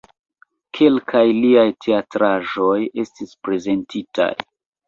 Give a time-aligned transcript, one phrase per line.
[0.77, 4.31] Kelkaj liaj teatraĵoj estis prezentitaj.